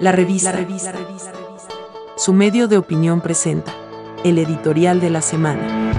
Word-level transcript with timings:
La 0.00 0.12
revista. 0.12 0.54
Su 2.16 2.32
medio 2.32 2.68
de 2.68 2.78
opinión 2.78 3.20
presenta 3.20 3.74
el 4.24 4.38
editorial 4.38 4.98
de 4.98 5.10
la 5.10 5.20
semana. 5.20 5.92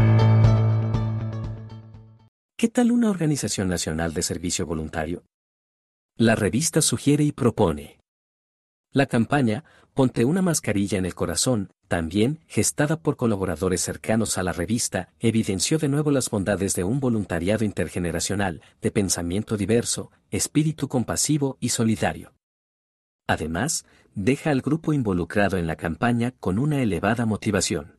¿Qué 2.58 2.68
tal 2.68 2.92
una 2.92 3.12
organización 3.12 3.68
nacional 3.68 4.16
de 4.16 4.24
servicio 4.24 4.66
voluntario? 4.66 5.24
La 6.18 6.34
revista 6.34 6.82
sugiere 6.82 7.24
y 7.24 7.32
propone. 7.32 8.00
La 8.92 9.06
campaña, 9.06 9.64
Ponte 9.94 10.24
una 10.24 10.42
mascarilla 10.42 10.98
en 10.98 11.06
el 11.06 11.14
corazón, 11.14 11.70
también, 11.90 12.40
gestada 12.48 13.02
por 13.02 13.18
colaboradores 13.18 13.82
cercanos 13.82 14.38
a 14.38 14.44
la 14.44 14.54
revista, 14.54 15.10
evidenció 15.20 15.78
de 15.78 15.90
nuevo 15.90 16.12
las 16.12 16.30
bondades 16.30 16.74
de 16.76 16.86
un 16.86 17.02
voluntariado 17.02 17.66
intergeneracional, 17.66 18.62
de 18.82 18.90
pensamiento 18.90 19.58
diverso, 19.58 20.10
espíritu 20.32 20.88
compasivo 20.88 21.58
y 21.60 21.70
solidario. 21.70 22.32
Además, 23.32 23.86
deja 24.14 24.52
al 24.52 24.60
grupo 24.60 24.92
involucrado 24.92 25.56
en 25.56 25.66
la 25.66 25.78
campaña 25.78 26.32
con 26.42 26.60
una 26.60 26.82
elevada 26.82 27.26
motivación. 27.26 27.96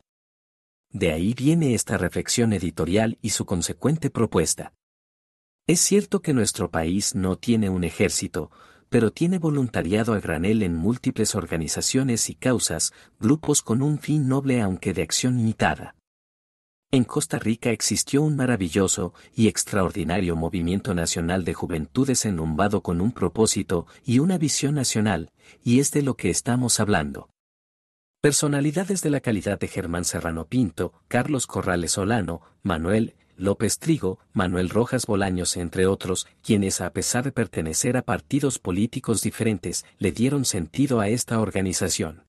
De 0.91 1.11
ahí 1.11 1.33
viene 1.33 1.73
esta 1.73 1.97
reflexión 1.97 2.53
editorial 2.53 3.17
y 3.23 3.31
su 3.31 3.47
consecuente 3.47 4.11
propuesta. 4.11 4.75
Es 5.67 5.81
cierto 5.81 6.21
que 6.21 6.35
nuestro 6.35 6.71
país 6.71 7.15
no 7.15 7.37
tiene 7.37 7.71
un 7.71 7.83
ejército, 7.83 8.51
pero 8.91 9.11
tiene 9.11 9.39
voluntariado 9.39 10.13
a 10.13 10.21
granel 10.21 10.63
en 10.63 10.75
múltiples 10.75 11.35
organizaciones 11.35 12.29
y 12.29 12.35
causas, 12.35 12.93
grupos 13.19 13.63
con 13.63 13.81
un 13.81 13.99
fin 13.99 14.29
noble 14.29 14.61
aunque 14.61 14.93
de 14.93 15.01
acción 15.01 15.39
limitada. 15.39 15.95
En 16.95 17.05
Costa 17.05 17.39
Rica 17.39 17.71
existió 17.71 18.21
un 18.21 18.37
maravilloso 18.37 19.15
y 19.35 19.49
extraordinario 19.49 20.37
movimiento 20.37 20.93
nacional 20.93 21.43
de 21.43 21.55
juventudes 21.55 22.27
enlumbado 22.27 22.83
con 22.83 23.01
un 23.01 23.13
propósito 23.13 23.87
y 24.05 24.19
una 24.19 24.37
visión 24.37 24.75
nacional, 24.75 25.33
y 25.65 25.81
es 25.81 25.91
de 25.91 26.03
lo 26.03 26.19
que 26.19 26.29
estamos 26.29 26.81
hablando. 26.81 27.31
Personalidades 28.21 29.01
de 29.01 29.09
la 29.09 29.21
calidad 29.21 29.59
de 29.59 29.69
Germán 29.69 30.05
Serrano 30.05 30.49
Pinto, 30.49 30.93
Carlos 31.09 31.47
Corrales 31.47 31.93
Solano, 31.93 32.43
Manuel 32.63 33.15
López 33.39 33.79
Trigo, 33.79 34.19
Manuel 34.35 34.69
Rojas 34.69 35.07
Bolaños 35.07 35.57
entre 35.57 35.87
otros, 35.87 36.27
quienes 36.43 36.83
a 36.83 36.93
pesar 36.93 37.25
de 37.25 37.33
pertenecer 37.33 37.97
a 37.97 38.03
partidos 38.03 38.59
políticos 38.59 39.23
diferentes, 39.23 39.87
le 39.97 40.13
dieron 40.13 40.45
sentido 40.45 41.01
a 41.01 41.09
esta 41.09 41.41
organización. 41.41 42.27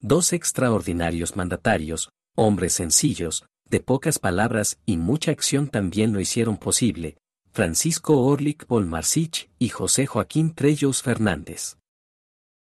Dos 0.00 0.32
extraordinarios 0.32 1.36
mandatarios, 1.36 2.10
hombres 2.34 2.72
sencillos, 2.72 3.46
de 3.70 3.80
pocas 3.80 4.18
palabras 4.18 4.78
y 4.86 4.96
mucha 4.96 5.30
acción 5.30 5.68
también 5.68 6.12
lo 6.12 6.20
hicieron 6.20 6.56
posible, 6.56 7.16
Francisco 7.52 8.20
Orlik 8.20 8.66
Bolmarsich 8.66 9.50
y 9.58 9.68
José 9.68 10.06
Joaquín 10.06 10.54
Trellos 10.54 11.02
Fernández. 11.02 11.76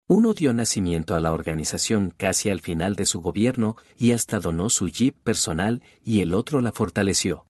Uno 0.09 0.34
dio 0.34 0.53
nacimiento 0.53 1.15
a 1.15 1.21
la 1.21 1.33
organización 1.33 2.15
casi 2.17 2.49
al 2.49 2.61
final 2.61 2.95
de 2.95 3.07
su 3.07 3.21
gobierno 3.21 3.77
y 3.99 4.12
hasta 4.12 4.39
donó 4.39 4.71
su 4.71 4.89
jeep 4.89 5.17
personal 5.23 5.83
y 6.05 6.21
el 6.21 6.33
otro 6.33 6.61
la 6.61 6.71
fortaleció. 6.71 7.47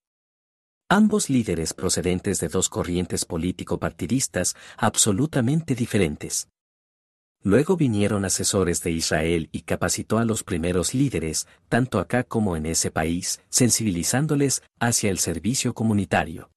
Ambos 0.88 1.28
líderes 1.28 1.74
procedentes 1.74 2.40
de 2.40 2.48
dos 2.48 2.68
corrientes 2.68 3.24
político-partidistas 3.24 4.54
absolutamente 4.78 5.74
diferentes. 5.74 6.48
Luego 7.42 7.76
vinieron 7.76 8.24
asesores 8.24 8.82
de 8.82 8.90
Israel 8.90 9.48
y 9.52 9.62
capacitó 9.62 10.18
a 10.18 10.24
los 10.24 10.42
primeros 10.42 10.94
líderes, 10.94 11.46
tanto 11.68 11.98
acá 11.98 12.24
como 12.24 12.56
en 12.56 12.66
ese 12.66 12.90
país, 12.90 13.40
sensibilizándoles 13.48 14.62
hacia 14.80 15.10
el 15.10 15.18
servicio 15.18 15.72
comunitario. 15.72 16.50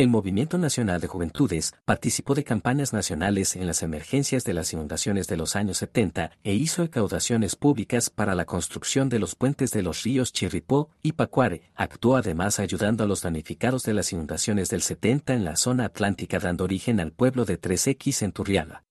El 0.00 0.08
Movimiento 0.08 0.56
Nacional 0.56 0.98
de 1.02 1.08
Juventudes 1.08 1.74
participó 1.84 2.34
de 2.34 2.42
campañas 2.42 2.94
nacionales 2.94 3.54
en 3.54 3.66
las 3.66 3.82
emergencias 3.82 4.44
de 4.44 4.54
las 4.54 4.72
inundaciones 4.72 5.26
de 5.26 5.36
los 5.36 5.56
años 5.56 5.76
70 5.76 6.30
e 6.42 6.54
hizo 6.54 6.84
recaudaciones 6.84 7.54
públicas 7.54 8.08
para 8.08 8.34
la 8.34 8.46
construcción 8.46 9.10
de 9.10 9.18
los 9.18 9.34
puentes 9.34 9.72
de 9.72 9.82
los 9.82 10.02
ríos 10.02 10.32
Chirripó 10.32 10.88
y 11.02 11.12
Pacuare. 11.12 11.70
Actuó 11.74 12.16
además 12.16 12.60
ayudando 12.60 13.04
a 13.04 13.06
los 13.06 13.20
damnificados 13.20 13.82
de 13.82 13.92
las 13.92 14.10
inundaciones 14.14 14.70
del 14.70 14.80
70 14.80 15.34
en 15.34 15.44
la 15.44 15.56
zona 15.56 15.84
atlántica 15.84 16.38
dando 16.38 16.64
origen 16.64 16.98
al 16.98 17.12
pueblo 17.12 17.44
de 17.44 17.60
3X 17.60 18.22
en 18.22 18.32
Turrialba. 18.32 18.84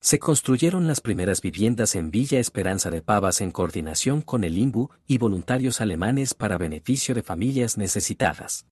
Se 0.00 0.18
construyeron 0.18 0.86
las 0.86 1.00
primeras 1.00 1.40
viviendas 1.40 1.94
en 1.96 2.10
Villa 2.10 2.38
Esperanza 2.38 2.90
de 2.90 3.02
Pavas 3.02 3.40
en 3.40 3.50
coordinación 3.50 4.22
con 4.22 4.44
el 4.44 4.56
INBU 4.56 4.90
y 5.06 5.18
voluntarios 5.18 5.80
alemanes 5.80 6.34
para 6.34 6.58
beneficio 6.58 7.14
de 7.14 7.22
familias 7.22 7.76
necesitadas 7.76 8.66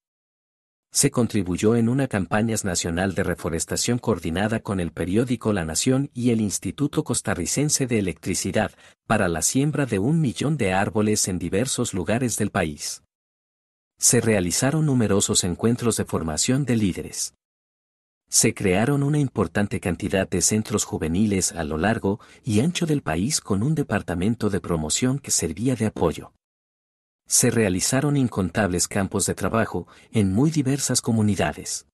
se 0.95 1.11
contribuyó 1.11 1.75
en 1.75 1.89
una 1.89 2.07
campaña 2.07 2.55
nacional 2.63 3.15
de 3.15 3.23
reforestación 3.23 3.99
coordinada 3.99 4.61
con 4.61 4.79
el 4.79 4.93
periódico 4.93 5.51
La 5.51 5.65
Nación 5.65 6.09
y 6.13 6.29
el 6.29 6.39
Instituto 6.39 7.03
Costarricense 7.03 7.85
de 7.85 7.99
Electricidad, 7.99 8.71
para 9.05 9.27
la 9.27 9.41
siembra 9.41 9.85
de 9.85 9.99
un 9.99 10.21
millón 10.21 10.55
de 10.55 10.71
árboles 10.71 11.27
en 11.27 11.37
diversos 11.37 11.93
lugares 11.93 12.37
del 12.37 12.49
país. 12.49 13.03
Se 13.97 14.21
realizaron 14.21 14.85
numerosos 14.85 15.43
encuentros 15.43 15.97
de 15.97 16.05
formación 16.05 16.63
de 16.63 16.77
líderes. 16.77 17.33
Se 18.35 18.53
crearon 18.53 19.01
una 19.01 19.17
importante 19.17 19.79
cantidad 19.79 20.27
de 20.27 20.41
centros 20.41 20.83
juveniles 20.83 21.53
a 21.53 21.63
lo 21.63 21.77
largo 21.77 22.19
y 22.43 22.59
ancho 22.59 22.85
del 22.85 23.01
país 23.01 23.39
con 23.39 23.63
un 23.63 23.75
departamento 23.75 24.49
de 24.49 24.59
promoción 24.59 25.19
que 25.19 25.31
servía 25.31 25.75
de 25.75 25.85
apoyo 25.85 26.33
se 27.27 27.49
realizaron 27.49 28.17
incontables 28.17 28.87
campos 28.87 29.25
de 29.25 29.33
trabajo 29.33 29.87
en 30.11 30.31
muy 30.31 30.51
diversas 30.51 31.01
comunidades. 31.01 31.87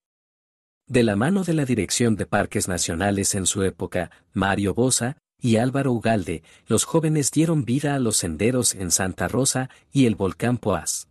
De 0.88 1.03
la 1.03 1.16
mano 1.16 1.44
de 1.44 1.53
la 1.53 1.66
Dirección 1.66 2.16
de 2.16 2.25
Parques 2.25 2.68
Nacionales 2.68 3.34
en 3.35 3.46
su 3.46 3.63
época, 3.63 4.12
Mario 4.34 4.73
Bosa 4.73 5.18
y 5.40 5.56
Álvaro 5.56 5.94
Ugalde, 5.94 6.44
los 6.68 6.84
jóvenes 6.84 7.31
dieron 7.31 7.63
vida 7.63 7.96
a 7.96 8.00
los 8.00 8.18
senderos 8.18 8.75
en 8.75 8.91
Santa 8.91 9.28
Rosa 9.28 9.69
y 9.91 10.06
el 10.06 10.16
volcán 10.16 10.58
Poás. 10.58 11.08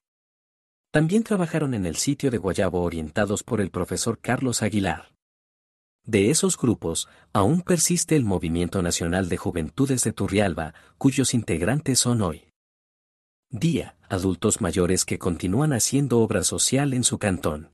También 0.92 1.22
trabajaron 1.22 1.72
en 1.72 1.86
el 1.86 1.96
sitio 1.96 2.30
de 2.30 2.38
Guayabo 2.38 2.82
orientados 2.82 3.42
por 3.42 3.60
el 3.60 3.70
profesor 3.70 4.18
Carlos 4.20 4.62
Aguilar. 4.62 5.08
De 6.04 6.30
esos 6.30 6.56
grupos, 6.56 7.08
aún 7.32 7.62
persiste 7.62 8.16
el 8.16 8.24
Movimiento 8.24 8.82
Nacional 8.82 9.28
de 9.28 9.36
Juventudes 9.36 10.02
de 10.02 10.12
Turrialba, 10.12 10.74
cuyos 10.98 11.34
integrantes 11.34 11.98
son 11.98 12.22
hoy 12.22 12.50
día, 13.50 13.96
adultos 14.08 14.60
mayores 14.60 15.04
que 15.04 15.18
continúan 15.18 15.72
haciendo 15.72 16.20
obra 16.20 16.44
social 16.44 16.94
en 16.94 17.04
su 17.04 17.18
cantón. 17.18 17.72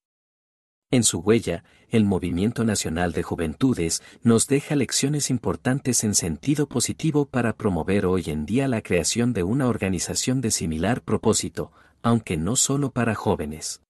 En 0.90 1.02
su 1.02 1.18
huella, 1.18 1.64
el 1.88 2.04
Movimiento 2.04 2.64
Nacional 2.64 3.12
de 3.12 3.22
Juventudes 3.22 4.02
nos 4.22 4.46
deja 4.46 4.76
lecciones 4.76 5.30
importantes 5.30 6.04
en 6.04 6.14
sentido 6.14 6.68
positivo 6.68 7.26
para 7.26 7.56
promover 7.56 8.06
hoy 8.06 8.24
en 8.26 8.46
día 8.46 8.68
la 8.68 8.82
creación 8.82 9.32
de 9.32 9.42
una 9.42 9.68
organización 9.68 10.40
de 10.40 10.50
similar 10.50 11.02
propósito, 11.02 11.72
aunque 12.02 12.36
no 12.36 12.56
solo 12.56 12.90
para 12.90 13.14
jóvenes. 13.14 13.82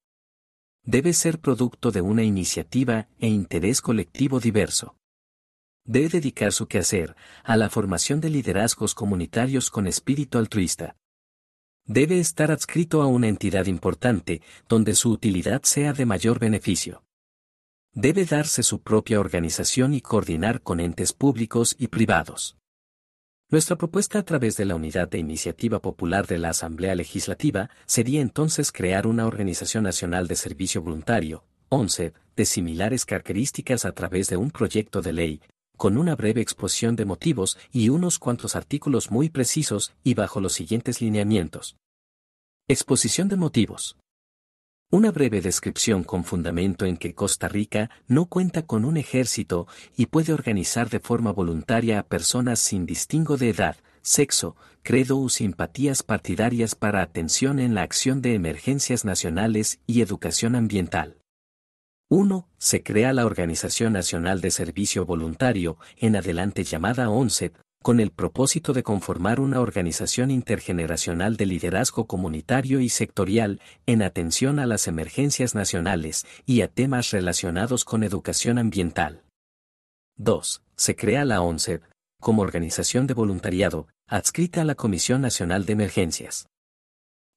Debe 0.87 1.13
ser 1.13 1.41
producto 1.41 1.91
de 1.91 2.01
una 2.01 2.23
iniciativa 2.23 3.09
e 3.19 3.29
interés 3.29 3.83
colectivo 3.83 4.41
diverso. 4.41 4.97
Debe 5.85 6.09
dedicar 6.09 6.53
su 6.53 6.67
quehacer 6.67 7.15
a 7.45 7.57
la 7.57 7.69
formación 7.69 8.21
de 8.21 8.31
liderazgos 8.31 8.95
comunitarios 8.95 9.69
con 9.69 9.87
espíritu 9.87 10.39
altruista, 10.39 10.97
debe 11.87 12.19
estar 12.19 12.51
adscrito 12.51 13.01
a 13.01 13.07
una 13.07 13.29
entidad 13.29 13.67
importante, 13.67 14.43
donde 14.69 14.95
su 14.95 15.11
utilidad 15.11 15.63
sea 15.63 15.93
de 15.93 16.05
mayor 16.05 16.39
beneficio. 16.39 17.05
Debe 17.93 18.25
darse 18.25 18.63
su 18.63 18.83
propia 18.83 19.21
organización 19.21 19.95
y 19.95 20.01
coordinar 20.01 20.61
con 20.63 20.81
entes 20.81 21.13
públicos 21.13 21.75
y 21.79 21.89
privados. 21.89 22.59
Nuestra 23.49 23.77
propuesta 23.77 24.19
a 24.19 24.25
través 24.25 24.57
de 24.57 24.65
la 24.65 24.75
Unidad 24.75 25.09
de 25.09 25.19
Iniciativa 25.19 25.81
Popular 25.81 26.27
de 26.27 26.37
la 26.37 26.49
Asamblea 26.49 26.97
Legislativa 26.97 27.71
sería 27.87 28.21
entonces 28.21 28.73
crear 28.73 29.07
una 29.07 29.25
Organización 29.25 29.85
Nacional 29.85 30.27
de 30.27 30.35
Servicio 30.35 30.83
Voluntario, 30.83 31.45
ONCE, 31.69 32.13
de 32.35 32.45
similares 32.45 33.05
características 33.05 33.85
a 33.85 33.93
través 33.93 34.29
de 34.29 34.37
un 34.37 34.51
proyecto 34.51 35.01
de 35.01 35.13
ley, 35.13 35.41
con 35.77 35.97
una 35.97 36.17
breve 36.17 36.41
exposición 36.41 36.97
de 36.97 37.05
motivos 37.05 37.57
y 37.71 37.89
unos 37.89 38.19
cuantos 38.19 38.57
artículos 38.57 39.13
muy 39.13 39.29
precisos 39.31 39.95
y 40.03 40.15
bajo 40.15 40.41
los 40.41 40.53
siguientes 40.53 41.01
lineamientos. 41.01 41.77
Exposición 42.67 43.29
de 43.29 43.37
motivos. 43.37 43.97
Una 44.89 45.11
breve 45.11 45.41
descripción 45.41 46.05
con 46.05 46.23
fundamento 46.23 46.87
en 46.87 46.97
que 46.97 47.13
Costa 47.13 47.49
Rica 47.49 47.91
no 48.07 48.27
cuenta 48.27 48.63
con 48.63 48.85
un 48.85 48.97
ejército 48.97 49.67
y 49.97 50.07
puede 50.07 50.33
organizar 50.33 50.91
de 50.91 51.01
forma 51.01 51.33
voluntaria 51.33 51.99
a 51.99 52.03
personas 52.05 52.61
sin 52.61 52.87
distingo 52.87 53.37
de 53.37 53.51
edad, 53.51 53.77
sexo, 54.03 54.55
credo 54.85 55.19
o 55.19 55.29
simpatías 55.29 56.05
partidarias 56.05 56.77
para 56.77 57.03
atención 57.03 57.59
en 57.59 57.75
la 57.75 57.83
acción 57.83 58.23
de 58.23 58.35
emergencias 58.35 59.05
nacionales 59.05 59.81
y 59.89 60.03
educación 60.03 60.55
ambiental. 60.55 61.19
1. 62.09 62.49
Se 62.57 62.85
crea 62.85 63.13
la 63.13 63.27
Organización 63.27 63.93
Nacional 63.93 64.41
de 64.41 64.53
Servicio 64.53 65.05
Voluntario, 65.05 65.79
en 65.97 66.15
adelante 66.15 66.63
llamada 66.63 67.11
ONCEP, 67.11 67.57
con 67.87 68.01
el 68.01 68.11
propósito 68.11 68.73
de 68.73 68.83
conformar 68.83 69.39
una 69.39 69.61
organización 69.61 70.33
intergeneracional 70.33 71.37
de 71.37 71.47
liderazgo 71.47 72.09
comunitario 72.09 72.81
y 72.81 72.89
sectorial 72.89 73.61
en 73.87 74.03
atención 74.03 74.59
a 74.59 74.67
las 74.67 74.89
emergencias 74.89 75.55
nacionales 75.55 76.27
y 76.45 76.63
a 76.63 76.67
temas 76.67 77.13
relacionados 77.13 77.85
con 77.85 78.03
educación 78.03 78.59
ambiental. 78.59 79.23
2. 80.17 80.65
Se 80.75 80.97
crea 80.97 81.25
la 81.25 81.41
ONCEP, 81.43 81.85
como 82.21 82.43
organización 82.43 83.07
de 83.07 83.15
voluntariado, 83.15 83.87
adscrita 84.09 84.63
a 84.63 84.65
la 84.65 84.75
Comisión 84.75 85.21
Nacional 85.21 85.65
de 85.65 85.75
Emergencias. 85.75 86.49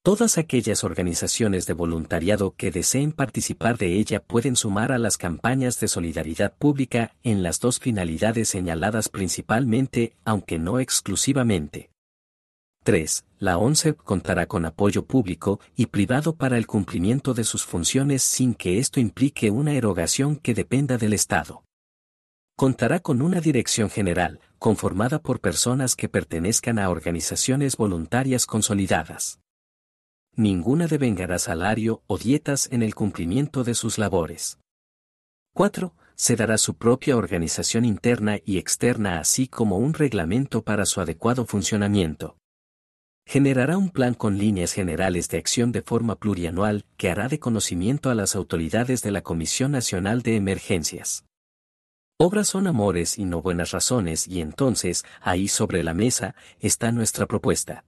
Todas 0.10 0.40
aquellas 0.40 0.84
organizaciones 0.84 1.68
de 1.68 1.74
voluntariado 1.74 2.56
que 2.58 2.72
deseen 2.72 3.12
participar 3.12 3.78
de 3.78 4.00
ella 4.00 4.20
pueden 4.20 4.56
sumar 4.56 4.92
a 4.92 4.98
las 4.98 5.18
campañas 5.18 5.80
de 5.80 5.88
solidaridad 5.88 6.52
pública 6.58 7.14
en 7.22 7.44
las 7.44 7.60
dos 7.60 7.78
finalidades 7.78 8.50
señaladas 8.50 9.10
principalmente, 9.10 10.16
aunque 10.26 10.58
no 10.58 10.80
exclusivamente. 10.80 11.92
3. 12.86 13.24
La 13.38 13.60
ONCE 13.60 13.94
contará 13.94 14.48
con 14.48 14.66
apoyo 14.66 15.06
público 15.06 15.60
y 15.76 15.86
privado 15.86 16.36
para 16.36 16.58
el 16.58 16.66
cumplimiento 16.66 17.36
de 17.36 17.44
sus 17.44 17.64
funciones 17.64 18.24
sin 18.24 18.56
que 18.56 18.80
esto 18.80 19.00
implique 19.00 19.52
una 19.52 19.74
erogación 19.74 20.38
que 20.38 20.56
dependa 20.56 20.98
del 20.98 21.14
Estado. 21.14 21.64
Contará 22.58 23.00
con 23.00 23.22
una 23.22 23.42
dirección 23.42 23.92
general, 23.92 24.40
conformada 24.58 25.22
por 25.22 25.40
personas 25.40 25.96
que 25.96 26.10
pertenezcan 26.10 26.80
a 26.80 26.90
organizaciones 26.90 27.78
voluntarias 27.78 28.48
consolidadas. 28.48 29.40
Ninguna 30.40 30.88
devengará 30.88 31.38
salario 31.38 32.02
o 32.08 32.18
dietas 32.18 32.70
en 32.72 32.82
el 32.82 32.96
cumplimiento 32.96 33.66
de 33.66 33.74
sus 33.74 33.98
labores. 33.98 34.58
4. 35.54 35.94
Se 36.16 36.38
dará 36.38 36.58
su 36.58 36.76
propia 36.76 37.18
organización 37.18 37.84
interna 37.84 38.38
y 38.46 38.58
externa 38.58 39.20
así 39.20 39.50
como 39.50 39.78
un 39.80 39.94
reglamento 39.94 40.64
para 40.64 40.86
su 40.86 41.02
adecuado 41.02 41.46
funcionamiento 41.46 42.38
generará 43.26 43.78
un 43.78 43.90
plan 43.90 44.16
con 44.16 44.40
líneas 44.40 44.74
generales 44.74 45.30
de 45.30 45.38
acción 45.38 45.72
de 45.72 45.84
forma 45.84 46.16
plurianual 46.16 46.86
que 46.98 47.12
hará 47.12 47.28
de 47.28 47.38
conocimiento 47.38 48.10
a 48.10 48.16
las 48.16 48.36
autoridades 48.36 49.04
de 49.04 49.12
la 49.12 49.22
Comisión 49.22 49.74
Nacional 49.74 50.24
de 50.24 50.36
Emergencias. 50.36 51.26
Obras 52.18 52.48
son 52.48 52.66
amores 52.66 53.20
y 53.20 53.26
no 53.26 53.44
buenas 53.44 53.70
razones 53.70 54.28
y 54.28 54.42
entonces, 54.42 55.06
ahí 55.22 55.48
sobre 55.48 55.84
la 55.84 55.94
mesa, 55.94 56.34
está 56.60 56.92
nuestra 56.92 57.28
propuesta. 57.28 57.86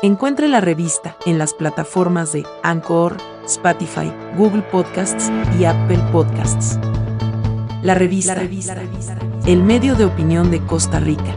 Encuentre 0.00 0.46
la 0.46 0.60
revista 0.60 1.16
en 1.26 1.38
las 1.38 1.54
plataformas 1.54 2.32
de 2.32 2.46
Anchor, 2.62 3.16
Spotify, 3.46 4.12
Google 4.36 4.62
Podcasts 4.62 5.28
y 5.58 5.64
Apple 5.64 5.98
Podcasts. 6.12 6.78
La 7.82 7.96
revista, 7.96 8.36
la 8.36 8.42
revista, 8.42 8.76
el 9.44 9.64
medio 9.64 9.96
de 9.96 10.04
opinión 10.04 10.52
de 10.52 10.60
Costa 10.60 11.00
Rica. 11.00 11.36